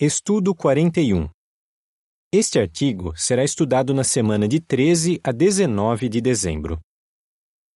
[0.00, 1.30] Estudo 41.
[2.32, 6.80] Este artigo será estudado na semana de 13 a 19 de dezembro.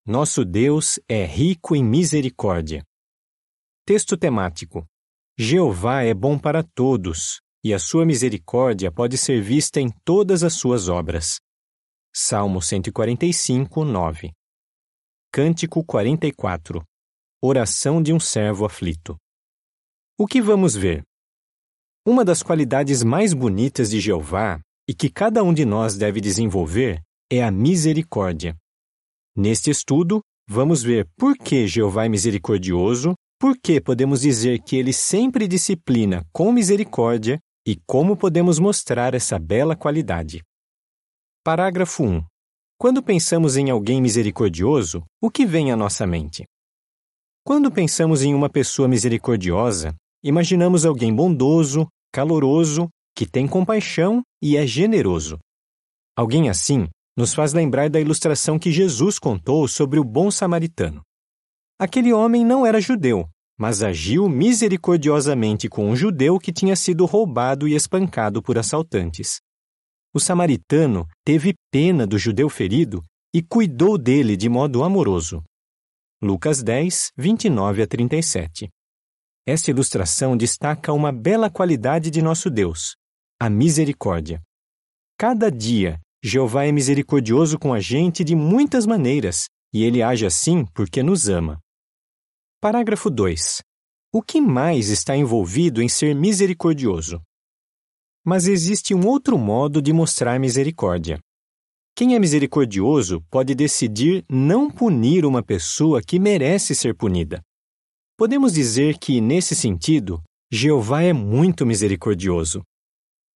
[0.04, 2.82] Nosso Deus é rico em misericórdia.
[3.86, 4.84] Texto temático:
[5.38, 10.54] Jeová é bom para todos, e a sua misericórdia pode ser vista em todas as
[10.54, 11.38] suas obras.
[12.12, 14.32] Salmo 145, 9.
[15.32, 16.82] Cântico 44.
[17.40, 19.16] Oração de um servo aflito.
[20.18, 21.07] O que vamos ver?
[22.10, 24.58] Uma das qualidades mais bonitas de Jeová
[24.88, 28.56] e que cada um de nós deve desenvolver é a misericórdia.
[29.36, 34.90] Neste estudo, vamos ver por que Jeová é misericordioso, por que podemos dizer que ele
[34.90, 40.42] sempre disciplina com misericórdia e como podemos mostrar essa bela qualidade.
[41.44, 42.24] Parágrafo 1.
[42.78, 46.46] Quando pensamos em alguém misericordioso, o que vem à nossa mente?
[47.44, 49.94] Quando pensamos em uma pessoa misericordiosa,
[50.24, 51.86] imaginamos alguém bondoso,
[52.18, 55.38] caloroso, que tem compaixão e é generoso.
[56.16, 61.00] Alguém assim nos faz lembrar da ilustração que Jesus contou sobre o bom samaritano.
[61.78, 67.68] Aquele homem não era judeu, mas agiu misericordiosamente com um judeu que tinha sido roubado
[67.68, 69.38] e espancado por assaltantes.
[70.12, 73.00] O samaritano teve pena do judeu ferido
[73.32, 75.40] e cuidou dele de modo amoroso.
[76.20, 78.68] Lucas 10, 29 a 37.
[79.50, 82.96] Esta ilustração destaca uma bela qualidade de nosso Deus,
[83.40, 84.42] a misericórdia.
[85.16, 90.66] Cada dia, Jeová é misericordioso com a gente de muitas maneiras, e ele age assim
[90.74, 91.58] porque nos ama.
[92.60, 93.62] Parágrafo 2.
[94.12, 97.22] O que mais está envolvido em ser misericordioso?
[98.22, 101.18] Mas existe um outro modo de mostrar misericórdia.
[101.96, 107.42] Quem é misericordioso pode decidir não punir uma pessoa que merece ser punida.
[108.18, 112.64] Podemos dizer que, nesse sentido, Jeová é muito misericordioso.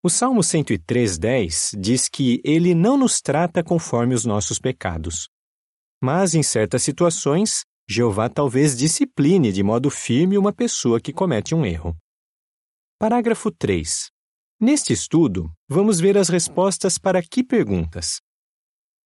[0.02, 5.28] O Salmo 103:10 diz que ele não nos trata conforme os nossos pecados.
[6.02, 11.64] Mas, em certas situações, Jeová talvez discipline de modo firme uma pessoa que comete um
[11.64, 11.96] erro.
[12.98, 14.10] Parágrafo 3.
[14.60, 18.20] Neste estudo, vamos ver as respostas para que perguntas?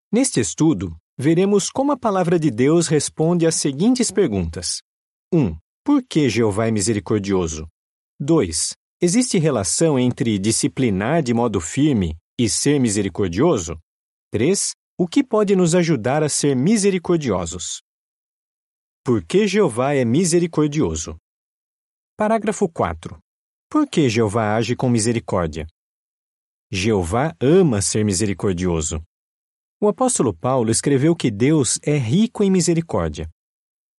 [0.10, 4.80] Neste estudo, veremos como a palavra de Deus responde às seguintes perguntas:
[5.34, 5.65] 1.
[5.86, 7.68] Por que Jeová é misericordioso?
[8.20, 8.74] 2.
[9.00, 13.78] Existe relação entre disciplinar de modo firme e ser misericordioso?
[14.32, 14.72] 3.
[14.98, 17.84] O que pode nos ajudar a ser misericordiosos?
[19.04, 21.18] Por que Jeová é misericordioso?
[22.18, 23.20] Parágrafo 4.
[23.70, 25.68] Por que Jeová age com misericórdia?
[26.72, 29.04] Jeová ama ser misericordioso.
[29.80, 33.30] O apóstolo Paulo escreveu que Deus é rico em misericórdia.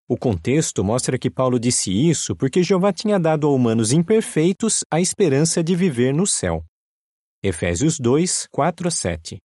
[0.09, 5.01] O contexto mostra que Paulo disse isso porque Jeová tinha dado a humanos imperfeitos a
[5.01, 6.63] esperança de viver no céu.
[7.43, 9.37] Efésios 2, 4 a 7.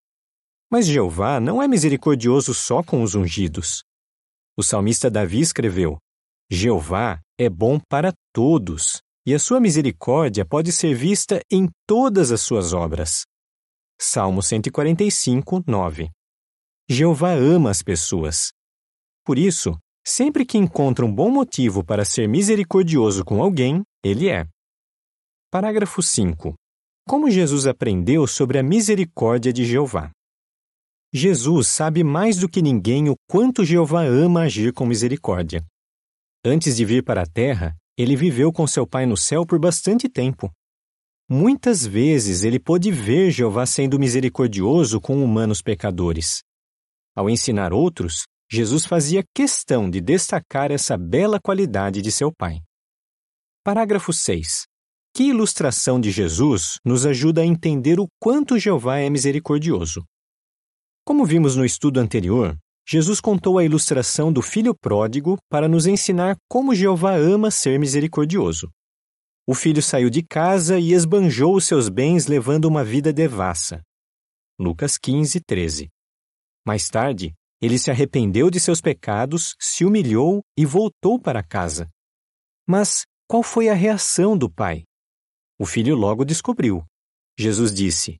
[0.71, 3.83] Mas Jeová não é misericordioso só com os ungidos.
[4.57, 5.99] O salmista Davi escreveu:
[6.49, 12.41] Jeová é bom para todos, e a sua misericórdia pode ser vista em todas as
[12.41, 13.25] suas obras.
[14.01, 16.09] Salmo 145, 9.
[16.89, 18.53] Jeová ama as pessoas.
[19.25, 24.49] Por isso, Sempre que encontra um bom motivo para ser misericordioso com alguém, ele é.
[25.49, 26.55] Parágrafo 5.
[27.07, 30.11] Como Jesus aprendeu sobre a misericórdia de Jeová?
[31.13, 35.65] Jesus sabe mais do que ninguém o quanto Jeová ama agir com misericórdia.
[36.45, 40.09] Antes de vir para a terra, ele viveu com seu Pai no céu por bastante
[40.09, 40.51] tempo.
[41.29, 46.43] Muitas vezes ele pôde ver Jeová sendo misericordioso com humanos pecadores.
[47.15, 48.25] Ao ensinar outros,
[48.55, 52.61] Jesus fazia questão de destacar essa bela qualidade de seu Pai.
[53.65, 54.67] Parágrafo 6.
[55.15, 60.05] Que ilustração de Jesus nos ajuda a entender o quanto Jeová é misericordioso?
[61.03, 62.55] Como vimos no estudo anterior,
[62.87, 68.71] Jesus contou a ilustração do filho pródigo para nos ensinar como Jeová ama ser misericordioso.
[69.47, 73.81] O filho saiu de casa e esbanjou os seus bens levando uma vida devassa.
[74.61, 75.89] Lucas 15, 13.
[76.67, 77.33] Mais tarde,
[77.63, 81.89] ele se arrependeu de seus pecados, se humilhou e voltou para casa.
[82.67, 84.83] Mas qual foi a reação do pai?
[85.61, 86.85] O filho logo descobriu.
[87.39, 88.19] Jesus disse: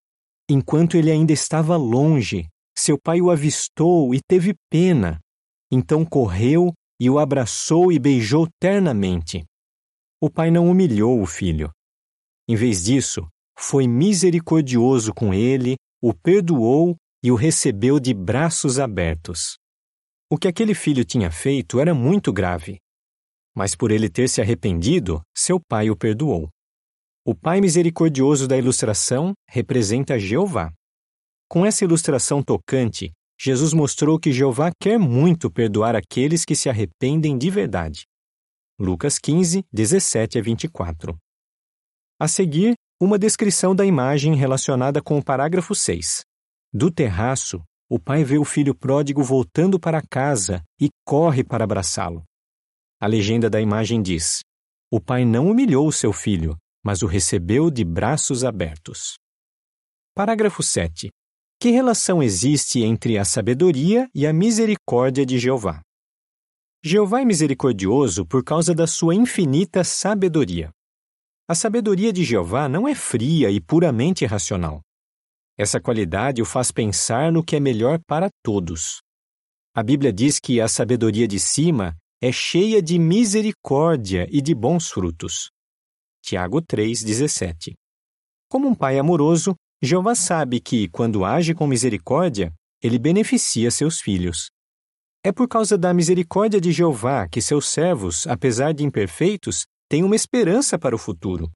[0.49, 2.49] Enquanto ele ainda estava longe,
[2.79, 5.21] seu pai o avistou e teve pena.
[5.73, 9.45] Então correu e o abraçou e beijou ternamente.
[10.21, 11.73] O pai não humilhou o filho.
[12.49, 13.27] Em vez disso,
[13.59, 19.57] foi misericordioso com ele, o perdoou e o recebeu de braços abertos.
[20.31, 22.79] O que aquele filho tinha feito era muito grave.
[23.55, 26.49] Mas por ele ter se arrependido, seu pai o perdoou.
[27.25, 30.73] O Pai misericordioso da ilustração representa Jeová.
[31.49, 37.39] Com essa ilustração tocante, Jesus mostrou que Jeová quer muito perdoar aqueles que se arrependem
[37.39, 38.03] de verdade.
[38.77, 41.17] Lucas 15, 17 a 24.
[42.19, 46.23] A seguir, uma descrição da imagem relacionada com o parágrafo 6.
[46.75, 52.25] Do terraço, o pai vê o filho pródigo voltando para casa e corre para abraçá-lo.
[52.99, 54.41] A legenda da imagem diz:
[54.91, 59.19] O pai não humilhou o seu filho, mas o recebeu de braços abertos.
[60.15, 61.11] Parágrafo 7.
[61.61, 65.83] Que relação existe entre a sabedoria e a misericórdia de Jeová?
[66.83, 70.71] Jeová é misericordioso por causa da sua infinita sabedoria.
[71.47, 74.81] A sabedoria de Jeová não é fria e puramente racional.
[75.59, 79.03] Essa qualidade o faz pensar no que é melhor para todos.
[79.75, 84.91] A Bíblia diz que a sabedoria de cima é cheia de misericórdia e de bons
[84.91, 85.51] frutos.
[86.23, 87.75] Tiago 3,17
[88.49, 94.51] Como um pai amoroso, Jeová sabe que, quando age com misericórdia, ele beneficia seus filhos.
[95.25, 100.17] É por causa da misericórdia de Jeová que seus servos, apesar de imperfeitos, têm uma
[100.17, 101.51] esperança para o futuro.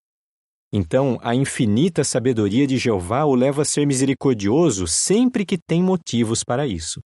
[0.78, 6.44] Então, a infinita sabedoria de Jeová o leva a ser misericordioso sempre que tem motivos
[6.44, 7.00] para isso.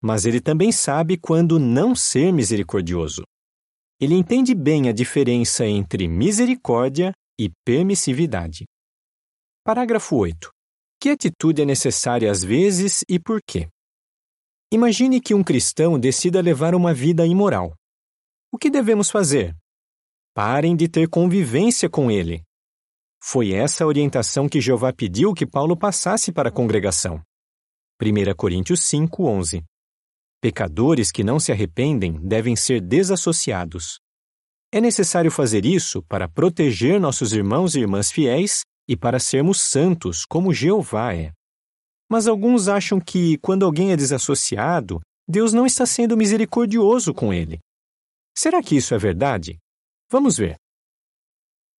[0.00, 3.24] Mas ele também sabe quando não ser misericordioso.
[4.00, 8.66] Ele entende bem a diferença entre misericórdia e permissividade.
[9.64, 10.48] Parágrafo 8.
[11.00, 13.68] Que atitude é necessária às vezes e por quê?
[14.72, 17.74] Imagine que um cristão decida levar uma vida imoral.
[18.52, 19.56] O que devemos fazer?
[20.32, 22.44] Parem de ter convivência com ele,
[23.24, 27.22] foi essa a orientação que Jeová pediu que Paulo passasse para a congregação.
[28.02, 29.62] 1 Coríntios 5, 11.
[30.40, 34.00] Pecadores que não se arrependem devem ser desassociados.
[34.72, 40.24] É necessário fazer isso para proteger nossos irmãos e irmãs fiéis e para sermos santos,
[40.24, 41.30] como Jeová é.
[42.10, 47.60] Mas alguns acham que, quando alguém é desassociado, Deus não está sendo misericordioso com ele.
[48.36, 49.58] Será que isso é verdade?
[50.10, 50.56] Vamos ver.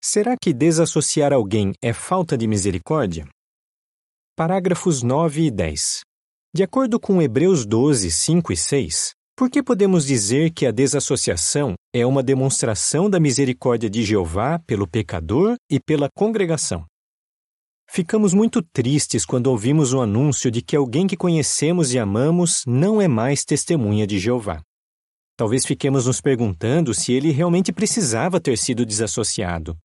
[0.04, 3.24] Será que desassociar alguém é falta de misericórdia?
[4.36, 6.00] Parágrafos 9 e 10.
[6.52, 11.74] De acordo com Hebreus 12, 5 e 6, por que podemos dizer que a desassociação
[11.94, 16.84] é uma demonstração da misericórdia de Jeová pelo pecador e pela congregação?
[17.88, 23.00] Ficamos muito tristes quando ouvimos o anúncio de que alguém que conhecemos e amamos não
[23.00, 24.62] é mais testemunha de Jeová.
[25.36, 29.78] Talvez fiquemos nos perguntando se ele realmente precisava ter sido desassociado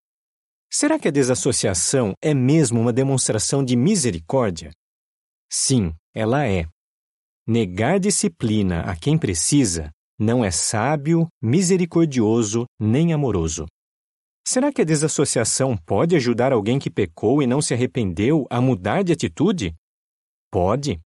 [0.72, 4.72] Será que a desassociação é mesmo uma demonstração de misericórdia?
[5.50, 6.68] Sim, ela é.
[7.48, 13.66] Negar disciplina a quem precisa não é sábio, misericordioso nem amoroso.
[14.46, 19.04] Será que a desassociação pode ajudar alguém que pecou e não se arrependeu a mudar
[19.04, 19.74] de atitude?
[20.52, 21.00] Pode.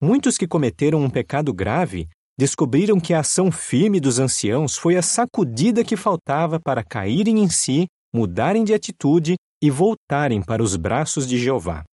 [0.00, 2.08] Muitos que cometeram um pecado grave
[2.38, 7.50] descobriram que a ação firme dos anciãos foi a sacudida que faltava para caírem em
[7.50, 11.84] si mudarem de atitude e voltarem para os braços de Jeová.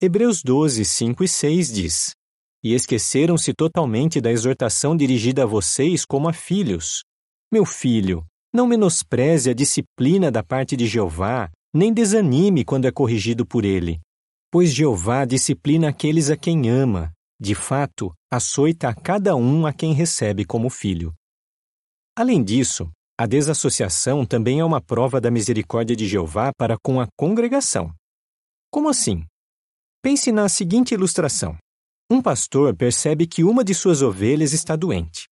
[0.00, 2.10] Hebreus 12, 5 e 6 diz:
[2.62, 7.02] E esqueceram-se totalmente da exortação dirigida a vocês como a filhos.
[7.52, 13.46] Meu filho, não menospreze a disciplina da parte de Jeová, nem desanime quando é corrigido
[13.46, 14.00] por ele.
[14.50, 19.94] Pois Jeová disciplina aqueles a quem ama, de fato, açoita a cada um a quem
[19.94, 21.14] recebe como filho.
[22.16, 27.06] Além disso, a desassociação também é uma prova da misericórdia de Jeová para com a
[27.18, 27.92] congregação.
[28.70, 29.26] Como assim?
[30.02, 31.54] Pense na seguinte ilustração.
[32.10, 35.28] Um pastor percebe que uma de suas ovelhas está doente.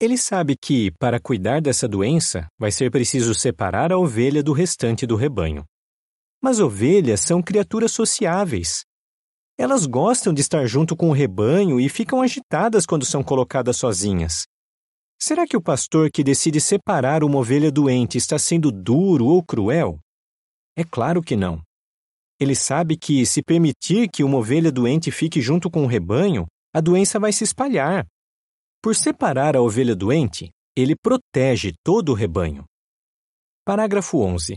[0.00, 5.06] Ele sabe que, para cuidar dessa doença, vai ser preciso separar a ovelha do restante
[5.06, 5.66] do rebanho.
[6.42, 8.82] Mas ovelhas são criaturas sociáveis.
[9.58, 14.46] Elas gostam de estar junto com o rebanho e ficam agitadas quando são colocadas sozinhas.
[15.22, 19.98] Será que o pastor que decide separar uma ovelha doente está sendo duro ou cruel?
[20.74, 21.62] É claro que não.
[22.40, 26.80] Ele sabe que, se permitir que uma ovelha doente fique junto com o rebanho, a
[26.80, 28.06] doença vai se espalhar.
[28.82, 32.64] Por separar a ovelha doente, ele protege todo o rebanho.
[33.62, 34.56] Parágrafo 11.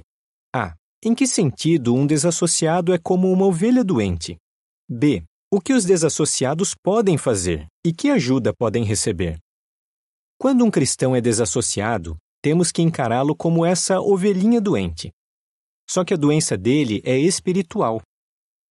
[0.55, 0.75] A.
[1.03, 4.37] Em que sentido um desassociado é como uma ovelha doente?
[4.89, 5.25] B.
[5.51, 9.37] O que os desassociados podem fazer e que ajuda podem receber?
[10.43, 15.09] Quando um cristão é desassociado, temos que encará-lo como essa ovelhinha doente.
[15.89, 18.01] Só que a doença dele é espiritual.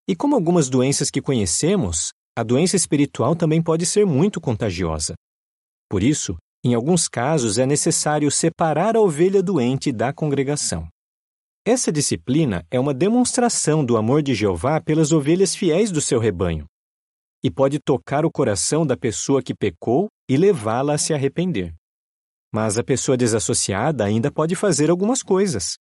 [0.06, 5.14] E como algumas doenças que conhecemos, a doença espiritual também pode ser muito contagiosa.
[5.88, 10.86] Por isso, em alguns casos é necessário separar a ovelha doente da congregação.
[11.66, 16.66] Essa disciplina é uma demonstração do amor de Jeová pelas ovelhas fiéis do seu rebanho
[17.42, 21.74] e pode tocar o coração da pessoa que pecou e levá-la a se arrepender.
[22.52, 25.76] Mas a pessoa desassociada ainda pode fazer algumas coisas.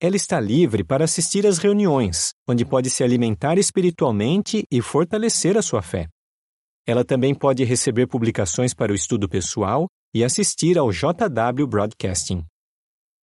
[0.00, 5.62] Ela está livre para assistir às reuniões, onde pode se alimentar espiritualmente e fortalecer a
[5.62, 6.08] sua fé.
[6.84, 12.44] Ela também pode receber publicações para o estudo pessoal e assistir ao JW Broadcasting.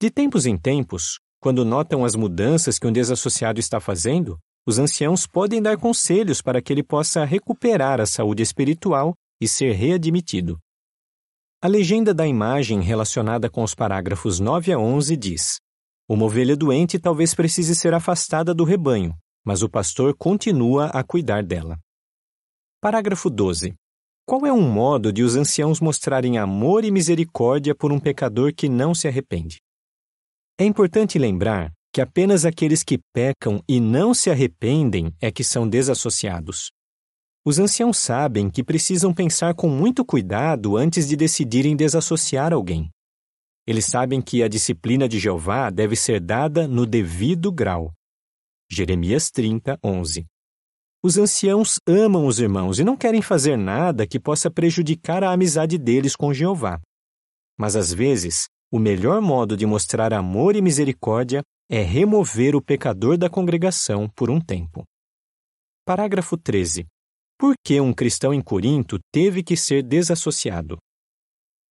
[0.01, 5.25] De tempos em tempos, quando notam as mudanças que um desassociado está fazendo, os anciãos
[5.25, 10.59] podem dar conselhos para que ele possa recuperar a saúde espiritual e ser readmitido.
[11.59, 15.59] A legenda da imagem relacionada com os parágrafos 9 a 11 diz:
[16.07, 21.43] Uma ovelha doente talvez precise ser afastada do rebanho, mas o pastor continua a cuidar
[21.43, 21.77] dela.
[22.79, 23.73] Parágrafo 12.
[24.23, 28.69] Qual é um modo de os anciãos mostrarem amor e misericórdia por um pecador que
[28.69, 29.57] não se arrepende?
[30.59, 35.67] É importante lembrar que apenas aqueles que pecam e não se arrependem é que são
[35.67, 36.71] desassociados.
[37.45, 42.89] Os anciãos sabem que precisam pensar com muito cuidado antes de decidirem desassociar alguém.
[43.65, 47.93] Eles sabem que a disciplina de Jeová deve ser dada no devido grau.
[48.69, 50.25] Jeremias 30, 11.
[51.01, 55.77] Os anciãos amam os irmãos e não querem fazer nada que possa prejudicar a amizade
[55.77, 56.79] deles com Jeová.
[57.57, 63.15] Mas às vezes, o melhor modo de mostrar amor e misericórdia é remover o pecador
[63.15, 64.83] da congregação por um tempo.
[65.85, 66.87] Parágrafo 13.
[67.37, 70.79] Por que um cristão em Corinto teve que ser desassociado?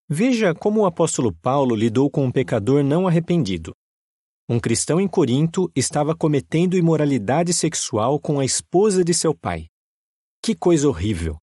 [0.09, 3.73] Veja como o apóstolo Paulo lidou com um pecador não arrependido.
[4.49, 9.67] Um cristão em Corinto estava cometendo imoralidade sexual com a esposa de seu pai.
[10.40, 11.37] Que coisa horrível!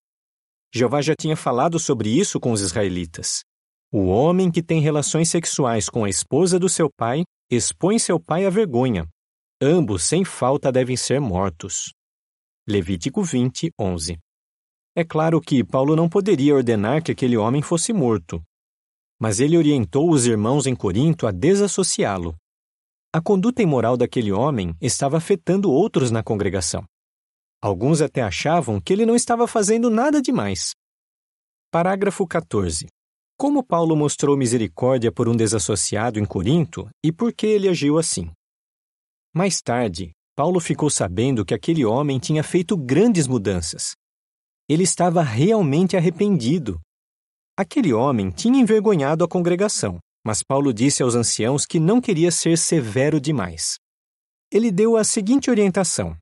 [0.74, 3.44] Jeová já tinha falado sobre isso com os israelitas.
[3.92, 8.46] O homem que tem relações sexuais com a esposa do seu pai expõe seu pai
[8.46, 9.08] à vergonha.
[9.62, 11.94] Ambos, sem falta, devem ser mortos.
[12.68, 14.18] Levítico 20, 11.
[14.96, 18.42] É claro que Paulo não poderia ordenar que aquele homem fosse morto,
[19.20, 22.36] mas ele orientou os irmãos em Corinto a desassociá-lo.
[23.14, 26.84] A conduta imoral daquele homem estava afetando outros na congregação.
[27.62, 30.74] Alguns até achavam que ele não estava fazendo nada demais.
[31.72, 32.88] Parágrafo 14.
[33.38, 38.32] Como Paulo mostrou misericórdia por um desassociado em Corinto e por que ele agiu assim?
[39.34, 43.94] Mais tarde, Paulo ficou sabendo que aquele homem tinha feito grandes mudanças.
[44.70, 46.80] Ele estava realmente arrependido.
[47.58, 52.58] Aquele homem tinha envergonhado a congregação, mas Paulo disse aos anciãos que não queria ser
[52.58, 53.76] severo demais.
[54.50, 56.18] Ele deu a seguinte orientação: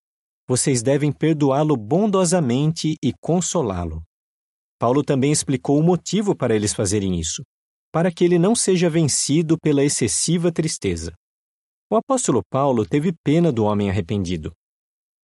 [0.47, 4.01] Vocês devem perdoá-lo bondosamente e consolá-lo.
[4.83, 7.41] Paulo também explicou o motivo para eles fazerem isso,
[7.89, 11.13] para que ele não seja vencido pela excessiva tristeza.
[11.89, 14.51] O apóstolo Paulo teve pena do homem arrependido.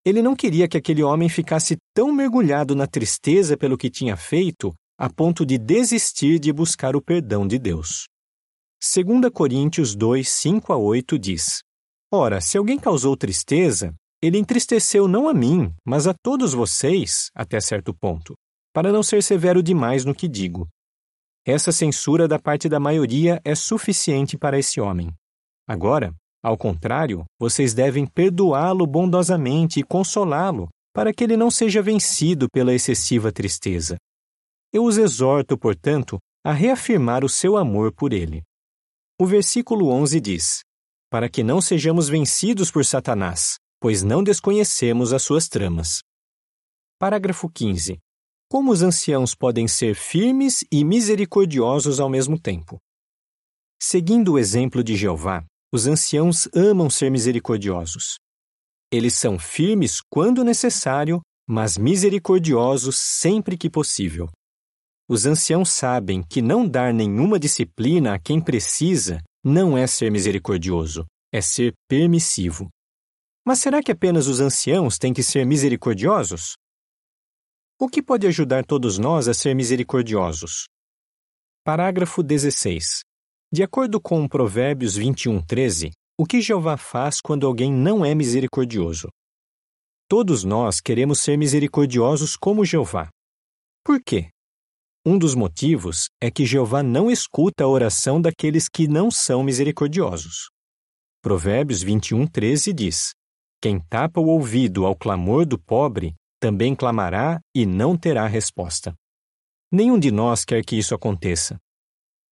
[0.05, 4.73] Ele não queria que aquele homem ficasse tão mergulhado na tristeza pelo que tinha feito
[4.97, 8.05] a ponto de desistir de buscar o perdão de Deus.
[8.81, 11.59] 2 Coríntios 2, 5 a 8 diz:
[12.09, 17.59] Ora, se alguém causou tristeza, ele entristeceu não a mim, mas a todos vocês, até
[17.59, 18.35] certo ponto,
[18.73, 20.67] para não ser severo demais no que digo.
[21.45, 25.11] Essa censura da parte da maioria é suficiente para esse homem.
[25.67, 32.47] Agora, ao contrário, vocês devem perdoá-lo bondosamente e consolá-lo, para que ele não seja vencido
[32.51, 33.97] pela excessiva tristeza.
[34.71, 38.43] Eu os exorto, portanto, a reafirmar o seu amor por ele.
[39.19, 40.63] O versículo 11 diz:
[41.09, 46.01] Para que não sejamos vencidos por Satanás, pois não desconhecemos as suas tramas.
[46.97, 47.99] Parágrafo 15.
[48.51, 52.79] Como os anciãos podem ser firmes e misericordiosos ao mesmo tempo?
[53.79, 58.17] Seguindo o exemplo de Jeová, os anciãos amam ser misericordiosos.
[58.91, 64.27] Eles são firmes quando necessário, mas misericordiosos sempre que possível.
[65.07, 71.05] Os anciãos sabem que não dar nenhuma disciplina a quem precisa não é ser misericordioso,
[71.31, 72.67] é ser permissivo.
[73.45, 76.55] Mas será que apenas os anciãos têm que ser misericordiosos?
[77.81, 80.65] O que pode ajudar todos nós a ser misericordiosos?
[81.63, 83.05] Parágrafo 16.
[83.49, 89.07] De acordo com Provérbios 21:13, o que Jeová faz quando alguém não é misericordioso?
[90.09, 93.07] Todos nós queremos ser misericordiosos como Jeová.
[93.81, 94.29] Por quê?
[95.05, 100.49] Um dos motivos é que Jeová não escuta a oração daqueles que não são misericordiosos.
[101.21, 103.13] Provérbios 21:13 diz:
[103.61, 108.95] Quem tapa o ouvido ao clamor do pobre, também clamará e não terá resposta.
[109.71, 111.57] Nenhum de nós quer que isso aconteça.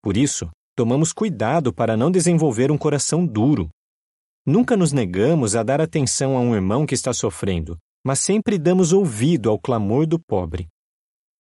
[0.02, 3.70] Por isso, tomamos cuidado para não desenvolver um coração duro.
[4.46, 8.94] Nunca nos negamos a dar atenção a um irmão que está sofrendo, mas sempre damos
[8.94, 10.68] ouvido ao clamor do pobre.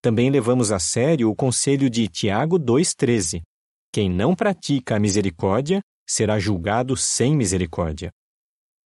[0.02, 3.42] Também levamos a sério o conselho de Tiago 2,13:
[3.92, 8.10] Quem não pratica a misericórdia será julgado sem misericórdia.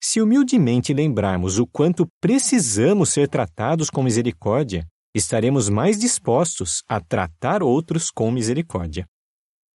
[0.02, 7.62] Se humildemente lembrarmos o quanto precisamos ser tratados com misericórdia, estaremos mais dispostos a tratar
[7.62, 9.04] outros com misericórdia.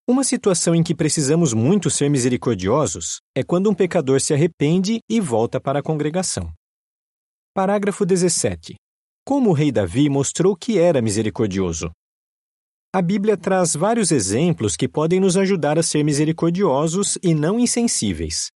[0.08, 5.20] Uma situação em que precisamos muito ser misericordiosos é quando um pecador se arrepende e
[5.20, 6.52] volta para a congregação.
[7.54, 8.76] Parágrafo 17.
[9.24, 11.92] Como o rei Davi mostrou que era misericordioso.
[12.94, 18.50] A Bíblia traz vários exemplos que podem nos ajudar a ser misericordiosos e não insensíveis.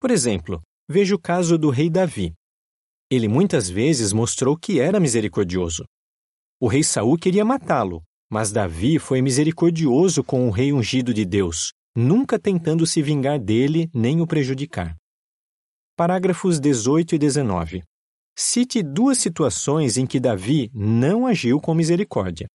[0.00, 2.34] Por exemplo, veja o caso do rei Davi.
[3.10, 5.84] Ele muitas vezes mostrou que era misericordioso.
[6.60, 11.72] O rei Saul queria matá-lo, mas Davi foi misericordioso com o rei ungido de Deus,
[11.94, 14.96] nunca tentando se vingar dele nem o prejudicar.
[15.96, 17.82] Parágrafos 18 e 19.
[18.34, 22.46] Cite duas situações em que Davi não agiu com misericórdia.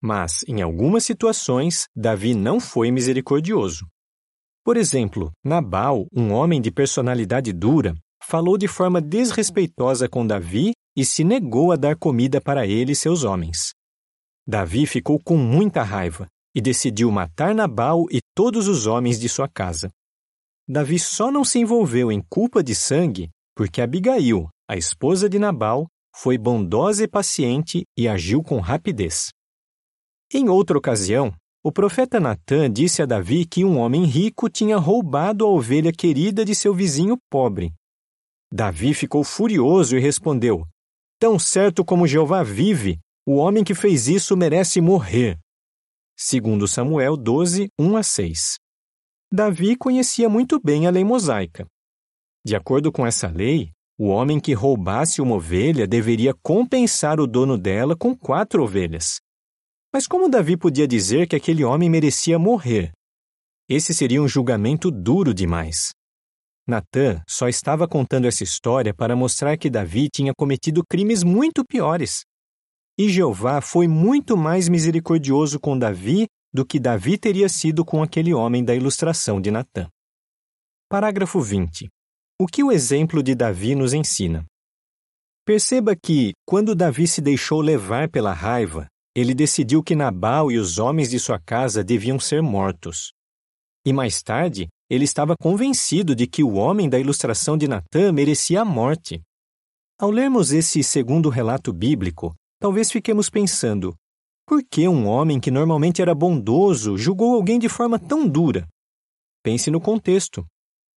[0.00, 3.88] Mas, em algumas situações, Davi não foi misericordioso.
[4.66, 11.04] Por exemplo, Nabal, um homem de personalidade dura, falou de forma desrespeitosa com Davi e
[11.04, 13.74] se negou a dar comida para ele e seus homens.
[14.44, 19.48] Davi ficou com muita raiva e decidiu matar Nabal e todos os homens de sua
[19.48, 19.88] casa.
[20.68, 25.86] Davi só não se envolveu em culpa de sangue porque Abigail, a esposa de Nabal,
[26.12, 29.28] foi bondosa e paciente e agiu com rapidez.
[30.34, 31.32] Em outra ocasião,
[31.66, 36.44] o profeta Natã disse a Davi que um homem rico tinha roubado a ovelha querida
[36.44, 37.74] de seu vizinho pobre.
[38.52, 40.64] Davi ficou furioso e respondeu:
[41.18, 45.40] Tão certo como Jeová vive, o homem que fez isso merece morrer.
[46.16, 48.58] Segundo Samuel 12, 1 a 6.
[49.32, 51.66] Davi conhecia muito bem a lei mosaica.
[52.44, 57.58] De acordo com essa lei, o homem que roubasse uma ovelha deveria compensar o dono
[57.58, 59.20] dela com quatro ovelhas.
[59.92, 62.92] Mas como Davi podia dizer que aquele homem merecia morrer?
[63.68, 65.90] Esse seria um julgamento duro demais.
[66.68, 72.24] Natã só estava contando essa história para mostrar que Davi tinha cometido crimes muito piores.
[72.98, 78.32] E Jeová foi muito mais misericordioso com Davi do que Davi teria sido com aquele
[78.32, 79.88] homem da ilustração de Natã.
[80.88, 81.88] Parágrafo 20.
[82.40, 84.44] O que o exemplo de Davi nos ensina?
[85.44, 90.76] Perceba que, quando Davi se deixou levar pela raiva, ele decidiu que Nabal e os
[90.76, 93.14] homens de sua casa deviam ser mortos.
[93.82, 98.60] E mais tarde, ele estava convencido de que o homem da ilustração de Natã merecia
[98.60, 99.22] a morte.
[99.98, 103.96] Ao lermos esse segundo relato bíblico, talvez fiquemos pensando:
[104.46, 108.68] por que um homem que normalmente era bondoso julgou alguém de forma tão dura?
[109.42, 110.44] Pense no contexto.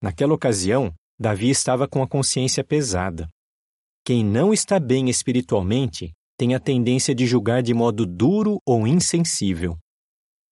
[0.03, 3.29] Naquela ocasião, Davi estava com a consciência pesada.
[4.03, 9.77] Quem não está bem espiritualmente tem a tendência de julgar de modo duro ou insensível.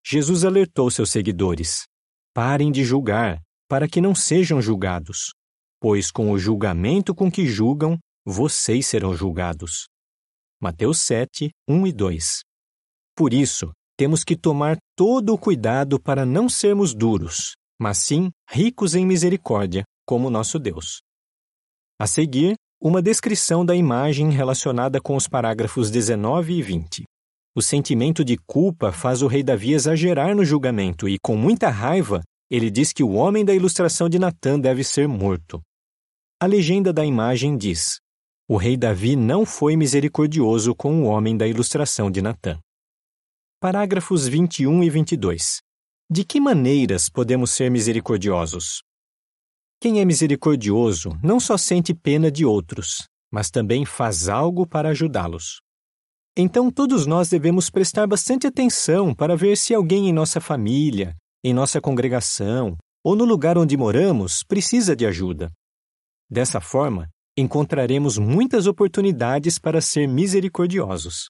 [0.06, 1.86] Jesus alertou seus seguidores:
[2.34, 5.32] Parem de julgar, para que não sejam julgados,
[5.80, 9.88] pois com o julgamento com que julgam, vocês serão julgados.
[10.60, 12.40] Mateus 7, 1 e 2.
[13.16, 18.94] Por isso, temos que tomar todo o cuidado para não sermos duros, mas sim ricos
[18.94, 21.00] em misericórdia, como nosso Deus.
[21.98, 27.04] A seguir, uma descrição da imagem relacionada com os parágrafos 19 e 20.
[27.56, 32.22] O sentimento de culpa faz o rei Davi exagerar no julgamento e, com muita raiva,
[32.48, 35.60] ele diz que o homem da ilustração de Natã deve ser morto.
[36.40, 37.98] A legenda da imagem diz:
[38.48, 42.60] O rei Davi não foi misericordioso com o homem da ilustração de Natã.
[43.60, 45.58] Parágrafos 21 e 22.
[46.08, 48.82] De que maneiras podemos ser misericordiosos?
[49.80, 55.60] Quem é misericordioso não só sente pena de outros, mas também faz algo para ajudá-los.
[56.36, 61.54] Então, todos nós devemos prestar bastante atenção para ver se alguém em nossa família, em
[61.54, 65.50] nossa congregação ou no lugar onde moramos precisa de ajuda.
[66.28, 71.28] Dessa forma, encontraremos muitas oportunidades para ser misericordiosos.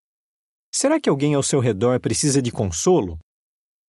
[0.74, 3.18] Será que alguém ao seu redor precisa de consolo?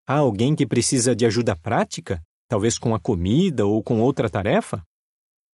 [0.06, 4.84] Há alguém que precisa de ajuda prática, talvez com a comida ou com outra tarefa?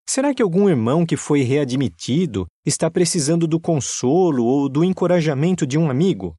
[0.08, 5.78] Será que algum irmão que foi readmitido está precisando do consolo ou do encorajamento de
[5.78, 6.36] um amigo?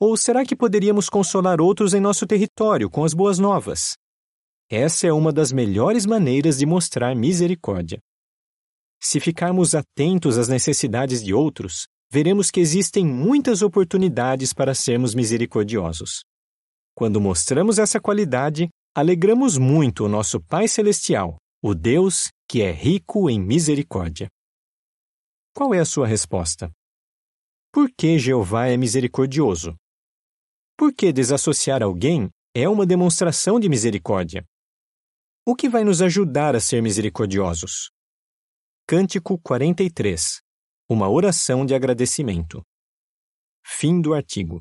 [0.00, 3.96] Ou será que poderíamos consolar outros em nosso território com as boas novas?
[4.70, 7.98] Essa é uma das melhores maneiras de mostrar misericórdia.
[9.00, 16.24] Se ficarmos atentos às necessidades de outros, veremos que existem muitas oportunidades para sermos misericordiosos.
[16.94, 23.30] Quando mostramos essa qualidade, alegramos muito o nosso Pai Celestial o Deus que é rico
[23.30, 24.28] em misericórdia.
[25.54, 26.72] Qual é a sua resposta?
[27.72, 29.76] Por que Jeová é misericordioso?
[30.76, 34.44] Por que desassociar alguém é uma demonstração de misericórdia?
[35.46, 37.90] O que vai nos ajudar a ser misericordiosos?
[38.84, 40.40] Cântico 43
[40.88, 42.60] Uma oração de agradecimento.
[43.64, 44.60] Fim do artigo.